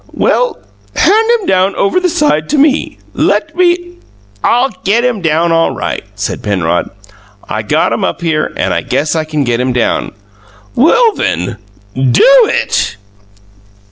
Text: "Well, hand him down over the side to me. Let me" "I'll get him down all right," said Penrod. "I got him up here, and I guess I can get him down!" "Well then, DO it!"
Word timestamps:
"Well, 0.15 0.57
hand 0.95 1.29
him 1.39 1.45
down 1.45 1.75
over 1.75 1.99
the 1.99 2.09
side 2.09 2.49
to 2.49 2.57
me. 2.57 2.97
Let 3.13 3.55
me" 3.55 3.97
"I'll 4.43 4.71
get 4.83 5.05
him 5.05 5.21
down 5.21 5.51
all 5.51 5.75
right," 5.75 6.03
said 6.15 6.41
Penrod. 6.41 6.89
"I 7.47 7.61
got 7.61 7.93
him 7.93 8.03
up 8.03 8.21
here, 8.21 8.51
and 8.57 8.73
I 8.73 8.81
guess 8.81 9.15
I 9.15 9.25
can 9.25 9.43
get 9.43 9.59
him 9.59 9.73
down!" 9.73 10.13
"Well 10.73 11.13
then, 11.13 11.57
DO 11.93 12.23
it!" 12.47 12.97